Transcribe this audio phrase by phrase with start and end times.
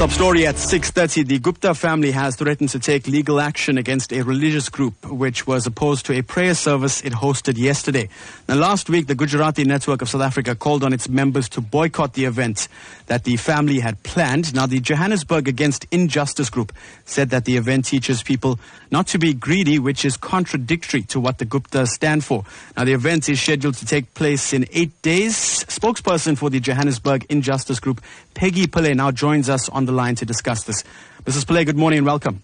[0.00, 1.26] Top story at 6.30.
[1.26, 5.66] The Gupta family has threatened to take legal action against a religious group which was
[5.66, 8.08] opposed to a prayer service it hosted yesterday.
[8.48, 12.14] Now, last week, the Gujarati Network of South Africa called on its members to boycott
[12.14, 12.66] the event
[13.08, 14.54] that the family had planned.
[14.54, 16.72] Now, the Johannesburg Against Injustice group
[17.04, 18.58] said that the event teaches people
[18.90, 22.44] not to be greedy, which is contradictory to what the Guptas stand for.
[22.74, 25.36] Now, the event is scheduled to take place in eight days.
[25.36, 28.00] Spokesperson for the Johannesburg Injustice Group,
[28.32, 30.84] Peggy Pillay, now joins us on the line to discuss this.
[31.24, 31.44] Mrs.
[31.44, 32.42] Pillay, good morning and welcome.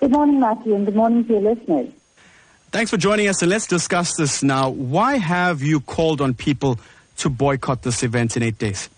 [0.00, 1.88] Good morning, Matthew, and good morning to your listeners.
[2.70, 4.68] Thanks for joining us, and let's discuss this now.
[4.68, 6.78] Why have you called on people
[7.16, 8.88] to boycott this event in eight days?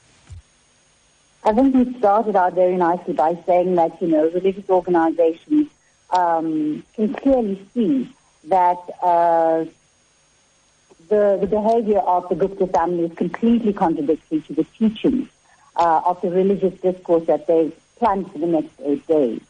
[1.44, 5.68] I think we started out very nicely by saying that, you know, religious organizations
[6.10, 8.12] um, can clearly see
[8.48, 9.64] that uh,
[11.08, 15.28] the, the behavior of the Gupta family is completely contradictory to the teachings
[15.80, 19.40] uh, of the religious discourse that they've planned for the next eight days.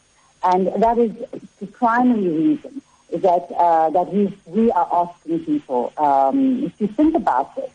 [0.43, 1.11] And that is
[1.59, 7.55] the primary reason that, uh, that we, we are asking people um, to think about
[7.55, 7.69] this,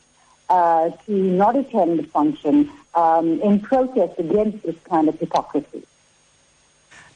[0.49, 5.83] uh, to not attend the function um, in protest against this kind of hypocrisy.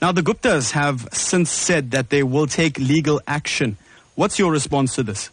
[0.03, 3.77] Now, the Guptas have since said that they will take legal action.
[4.15, 5.31] What's your response to this?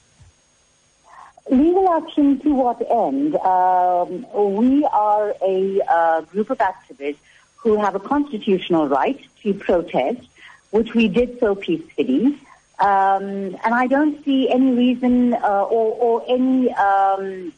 [1.50, 3.36] Legal action to what end?
[3.38, 7.20] Um, we are a uh, group of activists
[7.56, 10.28] who have a constitutional right to protest,
[10.72, 12.38] which we did so peacefully.
[12.80, 17.53] Um, and I don't see any reason uh, or, or, any um,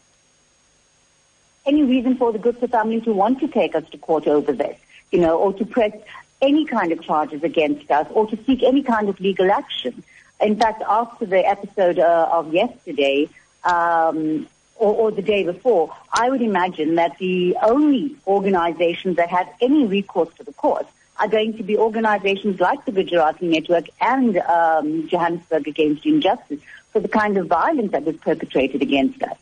[1.66, 4.80] any reason for the Gupta family to want to take us to court over this,
[5.12, 5.94] you know, or to press
[6.42, 10.04] any kind of charges against us, or to seek any kind of legal action.
[10.40, 13.28] In fact, after the episode uh, of yesterday,
[13.70, 19.49] um, or, or, the day before, I would imagine that the only organizations that have
[19.61, 20.88] any recourse to the court
[21.20, 26.61] are going to be organizations like the Gujarati Network and um, Johannesburg Against Injustice
[26.92, 29.38] for the kind of violence that was perpetrated against us.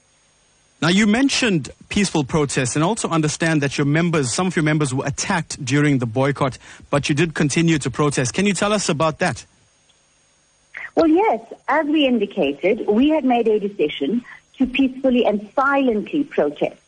[0.82, 4.94] Now, you mentioned peaceful protests and also understand that your members, some of your members
[4.94, 6.58] were attacked during the boycott,
[6.90, 8.34] but you did continue to protest.
[8.34, 9.46] Can you tell us about that?
[10.98, 11.42] Well, yes.
[11.68, 14.26] As we indicated, we had made a decision
[14.58, 16.82] to peacefully and silently protest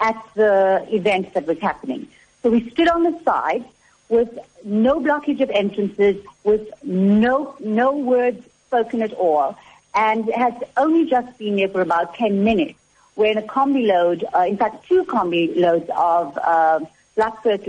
[0.00, 2.08] at the event that was happening.
[2.42, 3.64] So we stood on the side
[4.08, 9.56] with no blockage of entrances, with no, no words spoken at all,
[9.94, 12.80] and has only just been there for about 10 minutes,
[13.14, 16.80] when a combi load, uh, in fact, two combi loads of uh,
[17.14, 17.68] Black First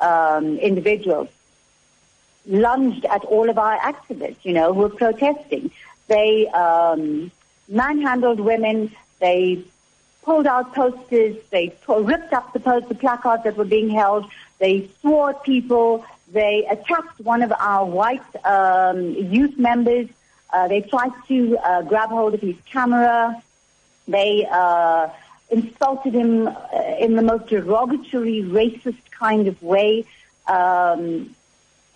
[0.00, 1.28] um, individuals
[2.48, 5.70] lunged at all of our activists, you know, who were protesting.
[6.08, 7.30] They um,
[7.68, 8.90] manhandled women.
[9.20, 9.62] They
[10.22, 11.36] pulled out posters.
[11.50, 14.30] They ripped up the, post- the placards that were being held.
[14.58, 16.04] They swore at people.
[16.32, 20.08] They attacked one of our white um, youth members.
[20.52, 23.42] Uh, they tried to uh, grab hold of his camera.
[24.06, 25.08] They uh,
[25.50, 26.54] insulted him uh,
[26.98, 30.06] in the most derogatory, racist kind of way.
[30.46, 31.34] Um,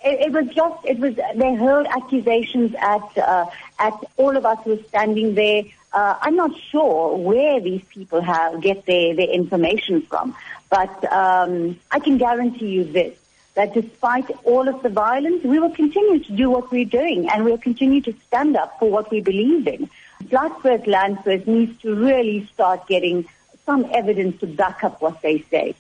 [0.05, 3.47] it, it, was just, it was, they hurled accusations at, uh,
[3.79, 5.65] at all of us who were standing there.
[5.93, 10.35] Uh, I'm not sure where these people have, get their, their information from,
[10.71, 13.19] but um, I can guarantee you this,
[13.55, 17.45] that despite all of the violence, we will continue to do what we're doing and
[17.45, 19.91] we'll continue to stand up for what we believe in.
[20.31, 23.29] Black First Land First needs to really start getting
[23.67, 25.75] some evidence to back up what they say.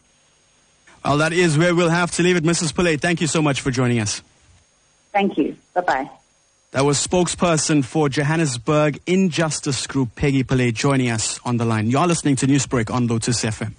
[1.04, 2.44] Well, that is where we'll have to leave it.
[2.44, 2.72] Mrs.
[2.72, 4.22] Pillay, thank you so much for joining us.
[5.12, 5.56] Thank you.
[5.74, 6.08] Bye-bye.
[6.70, 11.90] That was spokesperson for Johannesburg Injustice Group, Peggy Pillay, joining us on the line.
[11.90, 13.74] You're listening to Newsbreak on Lotus FM.